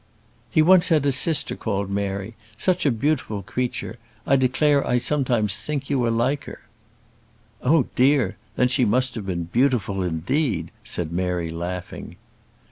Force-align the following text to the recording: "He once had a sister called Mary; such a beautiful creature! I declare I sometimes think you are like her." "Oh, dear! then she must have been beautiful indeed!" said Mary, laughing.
"He 0.49 0.63
once 0.63 0.89
had 0.89 1.05
a 1.05 1.11
sister 1.11 1.55
called 1.55 1.91
Mary; 1.91 2.33
such 2.57 2.87
a 2.87 2.91
beautiful 2.91 3.43
creature! 3.43 3.99
I 4.25 4.35
declare 4.35 4.83
I 4.87 4.97
sometimes 4.97 5.55
think 5.55 5.91
you 5.91 6.03
are 6.05 6.09
like 6.09 6.45
her." 6.45 6.61
"Oh, 7.61 7.85
dear! 7.95 8.35
then 8.55 8.67
she 8.67 8.83
must 8.83 9.13
have 9.13 9.27
been 9.27 9.43
beautiful 9.43 10.01
indeed!" 10.01 10.71
said 10.83 11.11
Mary, 11.11 11.51
laughing. 11.51 12.15